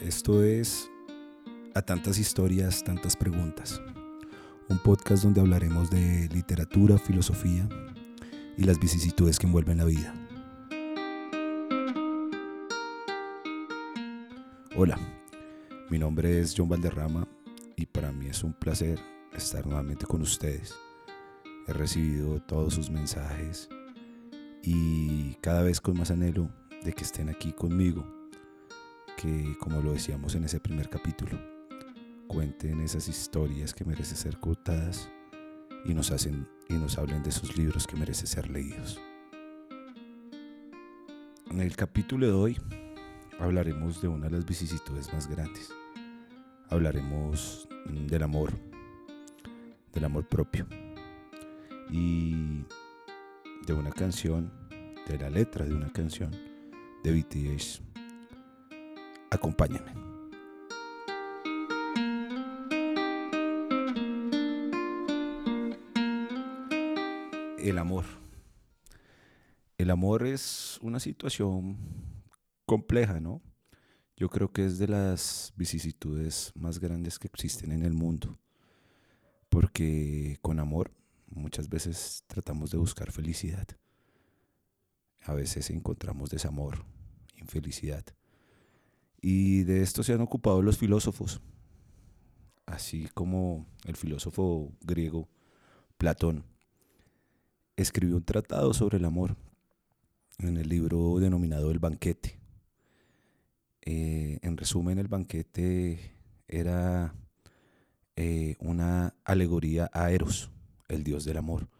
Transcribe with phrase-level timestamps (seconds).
[0.00, 0.90] Esto es
[1.74, 3.80] A tantas historias, tantas preguntas.
[4.68, 7.68] Un podcast donde hablaremos de literatura, filosofía
[8.56, 10.14] y las vicisitudes que envuelven la vida.
[14.76, 14.98] Hola,
[15.90, 17.28] mi nombre es John Valderrama
[17.76, 18.98] y para mí es un placer
[19.32, 20.74] estar nuevamente con ustedes.
[21.68, 23.68] He recibido todos sus mensajes
[24.60, 26.50] y cada vez con más anhelo
[26.84, 28.04] de que estén aquí conmigo,
[29.24, 31.40] que como lo decíamos en ese primer capítulo,
[32.26, 35.08] cuenten esas historias que merecen ser contadas
[35.86, 39.00] y nos hacen y nos hablen de sus libros que merecen ser leídos.
[41.50, 42.60] En el capítulo de hoy
[43.40, 45.70] hablaremos de una de las vicisitudes más grandes.
[46.68, 48.52] Hablaremos del amor,
[49.94, 50.66] del amor propio
[51.90, 52.62] y
[53.66, 54.52] de una canción,
[55.08, 56.30] de la letra de una canción
[57.02, 57.93] de BTS.
[59.34, 59.92] Acompáñenme.
[67.58, 68.04] El amor.
[69.76, 71.76] El amor es una situación
[72.64, 73.42] compleja, ¿no?
[74.16, 78.38] Yo creo que es de las vicisitudes más grandes que existen en el mundo.
[79.48, 80.92] Porque con amor
[81.26, 83.66] muchas veces tratamos de buscar felicidad.
[85.22, 86.84] A veces encontramos desamor,
[87.36, 88.04] infelicidad.
[89.26, 91.40] Y de esto se han ocupado los filósofos,
[92.66, 95.30] así como el filósofo griego
[95.96, 96.44] Platón
[97.74, 99.34] escribió un tratado sobre el amor
[100.40, 102.38] en el libro denominado El banquete.
[103.80, 107.14] Eh, en resumen, el banquete era
[108.16, 110.50] eh, una alegoría a Eros,
[110.86, 111.70] el dios del amor,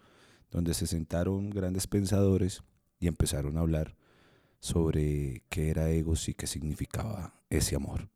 [0.51, 2.63] donde se sentaron grandes pensadores
[3.01, 3.97] y empezaron a hablar
[4.65, 8.09] sobre qué era egos y qué significaba ese amor.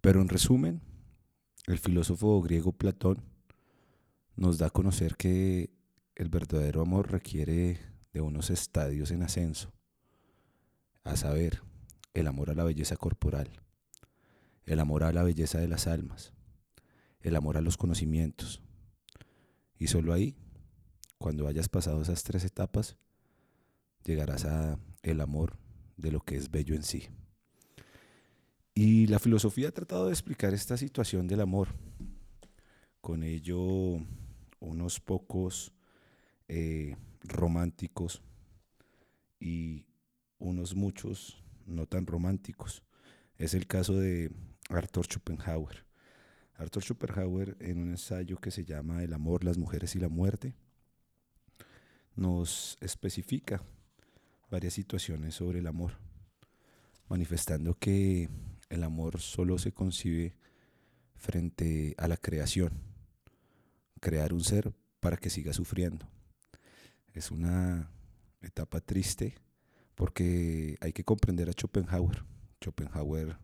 [0.00, 0.80] Pero en resumen,
[1.66, 3.22] el filósofo griego Platón
[4.34, 5.68] nos da a conocer que
[6.14, 7.80] el verdadero amor requiere
[8.14, 9.74] de unos estadios en ascenso,
[11.04, 11.60] a saber,
[12.14, 13.50] el amor a la belleza corporal,
[14.64, 16.32] el amor a la belleza de las almas,
[17.20, 18.62] el amor a los conocimientos.
[19.78, 20.34] Y solo ahí,
[21.18, 22.96] cuando hayas pasado esas tres etapas,
[24.02, 25.56] llegarás a el amor
[25.96, 27.08] de lo que es bello en sí.
[28.74, 31.68] Y la filosofía ha tratado de explicar esta situación del amor.
[33.00, 33.98] Con ello,
[34.60, 35.72] unos pocos
[36.48, 38.22] eh, románticos
[39.38, 39.86] y
[40.38, 42.82] unos muchos no tan románticos.
[43.36, 44.30] Es el caso de
[44.70, 45.84] Arthur Schopenhauer.
[46.54, 50.54] Arthur Schopenhauer, en un ensayo que se llama El amor, las mujeres y la muerte,
[52.14, 53.62] nos especifica
[54.52, 55.92] varias situaciones sobre el amor,
[57.08, 58.28] manifestando que
[58.68, 60.36] el amor solo se concibe
[61.16, 62.70] frente a la creación,
[63.98, 66.06] crear un ser para que siga sufriendo.
[67.14, 67.90] Es una
[68.42, 69.36] etapa triste
[69.94, 72.22] porque hay que comprender a Schopenhauer.
[72.62, 73.38] Schopenhauer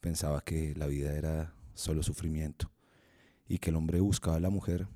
[0.00, 2.70] pensaba que la vida era solo sufrimiento
[3.48, 4.88] y que el hombre buscaba a la mujer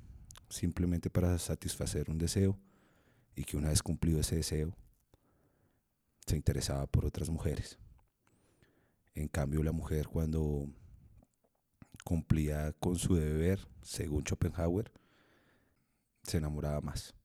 [0.47, 2.59] simplemente para satisfacer un deseo
[3.35, 4.75] y que una vez cumplido ese deseo
[6.29, 7.79] se interesaba por otras mujeres.
[9.15, 10.67] En cambio, la mujer cuando
[12.03, 14.91] cumplía con su deber, según Schopenhauer,
[16.23, 17.15] se enamoraba más.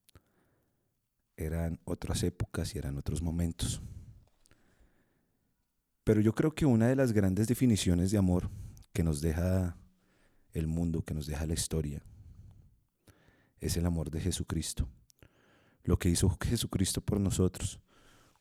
[1.37, 3.83] Eran otras épocas y eran otros momentos.
[6.03, 8.51] Pero yo creo que una de las grandes definiciones de amor
[8.95, 9.77] que nos deja
[10.53, 12.03] el mundo, que nos deja la historia,
[13.61, 14.89] es el amor de Jesucristo.
[15.83, 17.81] Lo que hizo Jesucristo por nosotros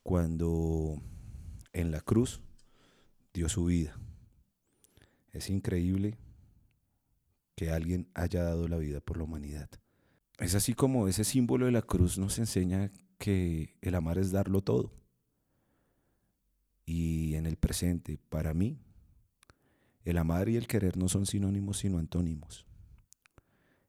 [0.04, 1.02] cuando
[1.72, 2.42] en la cruz
[3.34, 3.98] dio su vida.
[5.32, 6.18] Es increíble
[7.56, 9.70] que alguien haya dado la vida por la humanidad.
[10.38, 14.62] Es así como ese símbolo de la cruz nos enseña que el amar es darlo
[14.62, 14.92] todo.
[16.86, 18.78] Y en el presente, para mí,
[20.04, 22.66] el amar y el querer no son sinónimos sino antónimos.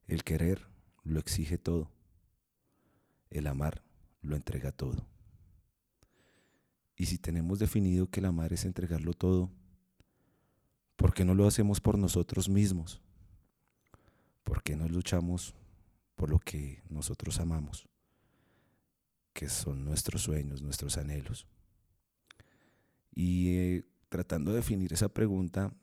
[0.06, 0.68] El querer
[1.02, 1.90] lo exige todo.
[3.30, 3.82] El amar
[4.22, 5.08] lo entrega todo.
[6.96, 9.50] Y si tenemos definido que el amar es entregarlo todo,
[10.96, 13.00] ¿por qué no lo hacemos por nosotros mismos?
[14.44, 15.54] ¿Por qué no luchamos
[16.14, 17.88] por lo que nosotros amamos?
[19.32, 21.46] Que son nuestros sueños, nuestros anhelos.
[23.10, 25.74] Y eh, tratando de definir esa pregunta,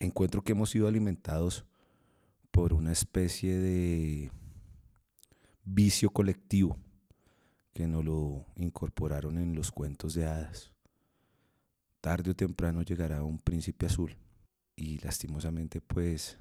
[0.00, 1.64] encuentro que hemos sido alimentados
[2.50, 4.32] por una especie de
[5.64, 6.78] vicio colectivo
[7.76, 10.72] que nos lo incorporaron en los cuentos de hadas.
[12.00, 14.16] tarde o temprano llegará un príncipe azul.
[14.74, 16.38] Y lastimosamente pues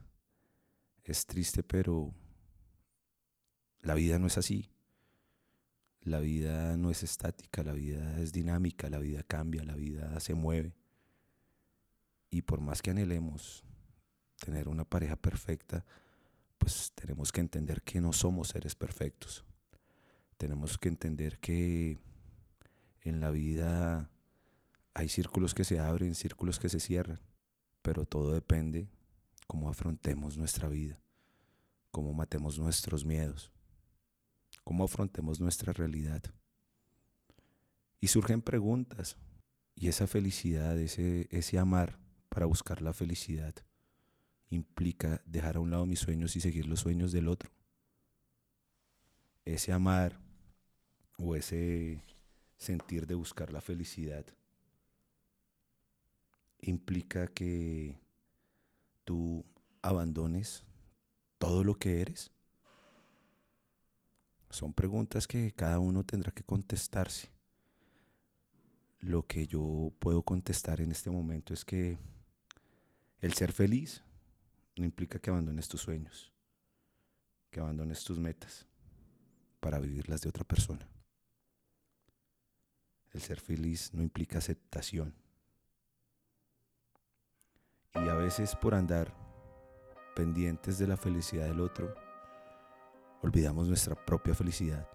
[1.03, 2.13] es triste, pero
[3.81, 4.69] la vida no es así.
[5.99, 10.35] La vida no es estática, la vida es dinámica, la vida cambia, la vida se
[10.35, 10.73] mueve.
[12.29, 13.65] Y por más que anhelemos
[14.37, 15.83] tener una pareja perfecta,
[16.57, 19.43] pues tenemos que entender que no somos seres perfectos.
[20.37, 21.97] Tenemos que entender que
[23.01, 24.09] en la vida
[24.93, 27.19] hay círculos que se abren, círculos que se cierran,
[27.81, 28.89] pero todo depende
[29.47, 30.99] cómo afrontemos nuestra vida,
[31.91, 33.51] cómo matemos nuestros miedos,
[34.63, 36.23] cómo afrontemos nuestra realidad.
[38.01, 39.17] Y surgen preguntas,
[39.75, 41.99] y esa felicidad, ese, ese amar
[42.29, 43.53] para buscar la felicidad,
[44.49, 47.51] implica dejar a un lado mis sueños y seguir los sueños del otro.
[49.43, 50.24] Ese amar
[51.17, 52.01] o ese
[52.57, 54.25] sentir de buscar la felicidad
[56.61, 57.97] implica que
[59.03, 59.45] tú
[59.81, 60.63] abandones
[61.37, 62.31] todo lo que eres?
[64.49, 67.29] Son preguntas que cada uno tendrá que contestarse.
[68.99, 71.97] Lo que yo puedo contestar en este momento es que
[73.21, 74.01] el ser feliz
[74.77, 76.31] no implica que abandones tus sueños,
[77.51, 78.65] que abandones tus metas
[79.59, 80.87] para vivirlas de otra persona.
[83.15, 85.15] El ser feliz no implica aceptación.
[87.93, 89.15] Y a veces por andar
[90.17, 91.95] pendientes de la felicidad del otro,
[93.21, 94.85] olvidamos nuestra propia felicidad,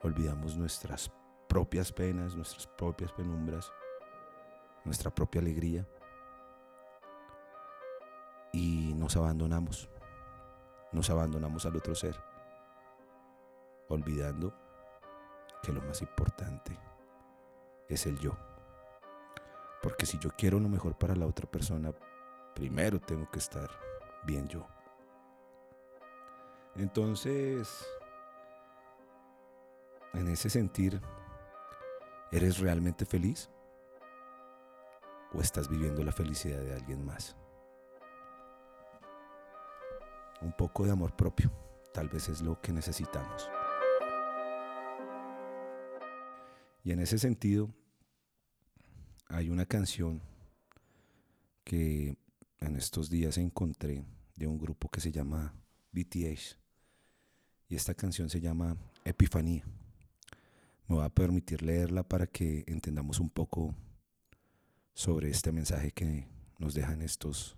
[0.00, 1.12] olvidamos nuestras
[1.46, 3.70] propias penas, nuestras propias penumbras,
[4.86, 5.86] nuestra propia alegría
[8.50, 9.90] y nos abandonamos,
[10.90, 12.16] nos abandonamos al otro ser,
[13.90, 14.54] olvidando
[15.62, 16.89] que lo más importante
[17.94, 18.36] es el yo.
[19.82, 21.92] Porque si yo quiero lo mejor para la otra persona,
[22.54, 23.70] primero tengo que estar
[24.24, 24.66] bien yo.
[26.76, 27.86] Entonces,
[30.12, 31.00] en ese sentir,
[32.30, 33.50] ¿eres realmente feliz?
[35.32, 37.36] ¿O estás viviendo la felicidad de alguien más?
[40.42, 41.50] Un poco de amor propio,
[41.92, 43.50] tal vez es lo que necesitamos.
[46.82, 47.68] Y en ese sentido,
[49.30, 50.20] hay una canción
[51.64, 52.16] que
[52.58, 54.04] en estos días encontré
[54.34, 55.54] de un grupo que se llama
[55.92, 56.58] BTS
[57.68, 59.64] y esta canción se llama Epifanía.
[60.88, 63.74] Me va a permitir leerla para que entendamos un poco
[64.92, 66.26] sobre este mensaje que
[66.58, 67.56] nos dejan estos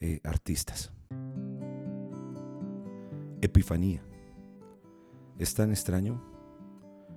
[0.00, 0.92] eh, artistas.
[3.40, 4.02] Epifanía.
[5.38, 6.22] Es tan extraño,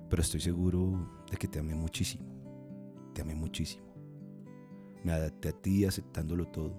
[0.08, 2.33] pero estoy seguro de que te amé muchísimo
[3.14, 3.86] te amé muchísimo.
[5.02, 6.74] Me adapté a ti aceptándolo todo,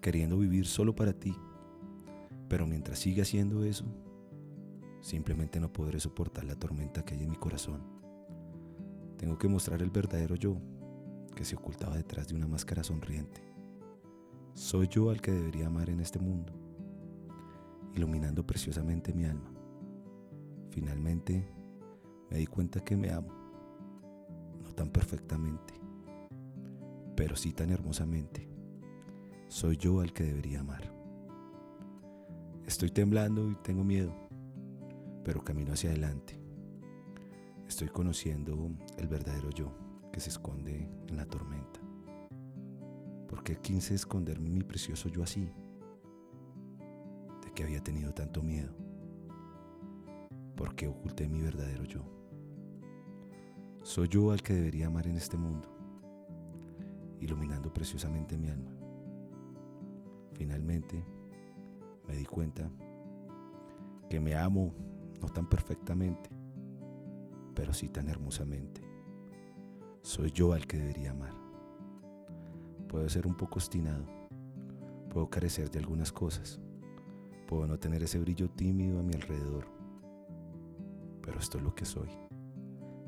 [0.00, 1.36] queriendo vivir solo para ti.
[2.48, 3.84] Pero mientras siga haciendo eso,
[5.00, 7.82] simplemente no podré soportar la tormenta que hay en mi corazón.
[9.18, 10.56] Tengo que mostrar el verdadero yo
[11.34, 13.42] que se ocultaba detrás de una máscara sonriente.
[14.54, 16.52] Soy yo al que debería amar en este mundo,
[17.94, 19.52] iluminando preciosamente mi alma.
[20.70, 21.48] Finalmente
[22.30, 23.39] me di cuenta que me amo
[24.80, 25.74] tan perfectamente,
[27.14, 28.48] pero sí tan hermosamente.
[29.48, 30.90] Soy yo al que debería amar.
[32.66, 34.14] Estoy temblando y tengo miedo,
[35.22, 36.40] pero camino hacia adelante.
[37.68, 39.70] Estoy conociendo el verdadero yo
[40.14, 41.80] que se esconde en la tormenta.
[43.28, 45.52] ¿Por qué quise esconder mi precioso yo así?
[47.44, 48.74] ¿De que había tenido tanto miedo?
[50.56, 52.19] ¿Por qué oculté mi verdadero yo?
[53.90, 55.68] Soy yo al que debería amar en este mundo,
[57.18, 58.70] iluminando preciosamente mi alma.
[60.34, 61.04] Finalmente
[62.06, 62.70] me di cuenta
[64.08, 64.72] que me amo
[65.20, 66.30] no tan perfectamente,
[67.52, 68.80] pero sí tan hermosamente.
[70.02, 71.34] Soy yo al que debería amar.
[72.86, 74.04] Puedo ser un poco obstinado,
[75.08, 76.60] puedo carecer de algunas cosas,
[77.48, 79.66] puedo no tener ese brillo tímido a mi alrededor,
[81.22, 82.29] pero esto es lo que soy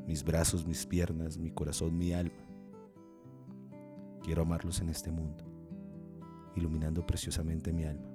[0.06, 2.32] mis brazos, mis piernas, mi corazón, mi alma.
[4.22, 5.44] Quiero amarlos en este mundo,
[6.54, 8.08] iluminando preciosamente mi alma.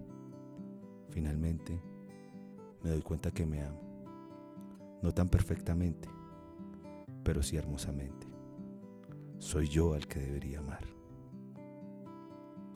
[1.09, 1.81] Finalmente,
[2.83, 3.81] me doy cuenta que me amo.
[5.01, 6.09] No tan perfectamente,
[7.23, 8.27] pero sí hermosamente.
[9.37, 10.85] Soy yo al que debería amar.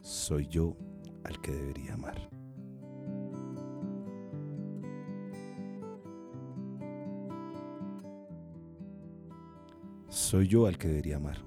[0.02, 0.76] Soy yo
[1.24, 2.30] al que debería amar.
[10.12, 11.38] Soy yo al que debería amar.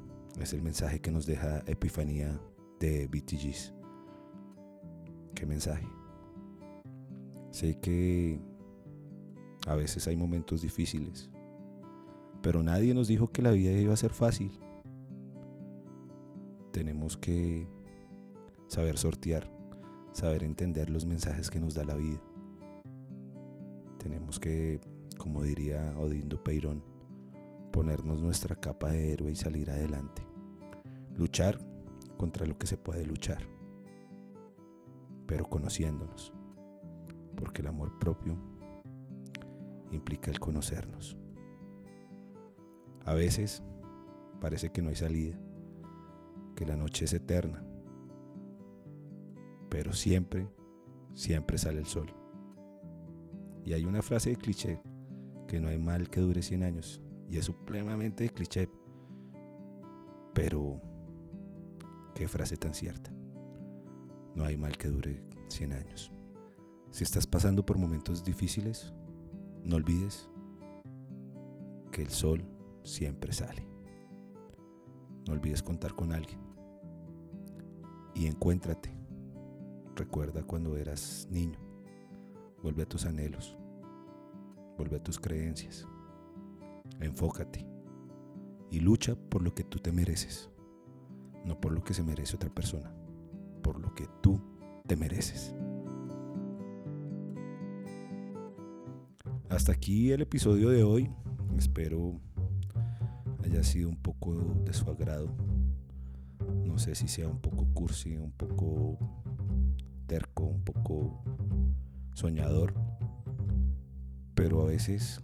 [0.41, 2.41] Es el mensaje que nos deja Epifanía
[2.81, 3.75] de BTGs.
[5.35, 5.87] ¿Qué mensaje?
[7.51, 8.41] Sé que
[9.67, 11.29] a veces hay momentos difíciles,
[12.41, 14.51] pero nadie nos dijo que la vida iba a ser fácil.
[16.73, 17.69] Tenemos que
[18.67, 19.47] saber sortear,
[20.13, 22.23] saber entender los mensajes que nos da la vida.
[23.99, 24.81] Tenemos que,
[25.19, 26.94] como diría Odindo Peirón,
[27.75, 30.23] ponernos nuestra capa de héroe y salir adelante.
[31.17, 31.59] Luchar
[32.17, 33.43] contra lo que se puede luchar,
[35.27, 36.33] pero conociéndonos,
[37.35, 38.39] porque el amor propio
[39.91, 41.19] implica el conocernos.
[43.05, 43.65] A veces
[44.41, 45.37] parece que no hay salida,
[46.55, 47.67] que la noche es eterna,
[49.69, 50.47] pero siempre,
[51.13, 52.15] siempre sale el sol.
[53.65, 54.81] Y hay una frase de cliché,
[55.49, 58.69] que no hay mal que dure 100 años, y es supremamente cliché,
[60.33, 60.81] pero
[62.15, 63.13] qué frase tan cierta.
[64.35, 66.13] No hay mal que dure 100 años.
[66.91, 68.93] Si estás pasando por momentos difíciles,
[69.63, 70.29] no olvides
[71.93, 72.45] que el sol
[72.83, 73.67] siempre sale.
[75.27, 76.41] No olvides contar con alguien.
[78.15, 78.95] Y encuéntrate
[79.97, 81.59] Recuerda cuando eras niño.
[82.63, 83.57] Vuelve a tus anhelos.
[84.77, 85.87] Vuelve a tus creencias.
[87.05, 87.67] Enfócate.
[88.71, 90.51] Y lucha por lo que tú te mereces.
[91.45, 92.93] No por lo que se merece otra persona.
[93.63, 94.41] Por lo que tú
[94.87, 95.55] te mereces.
[99.49, 101.11] Hasta aquí el episodio de hoy.
[101.57, 102.21] Espero
[103.45, 104.35] haya sido un poco
[104.65, 105.29] de su agrado.
[106.65, 108.99] No sé si sea un poco cursi, un poco
[110.07, 111.23] terco, un poco
[112.15, 112.75] soñador,
[114.35, 115.23] pero a veces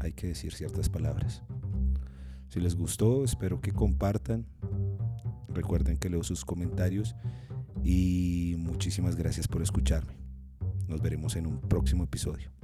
[0.00, 1.42] hay que decir ciertas palabras.
[2.48, 4.46] Si les gustó, espero que compartan.
[5.48, 7.14] Recuerden que leo sus comentarios
[7.84, 10.14] y muchísimas gracias por escucharme.
[10.86, 12.57] Nos veremos en un próximo episodio.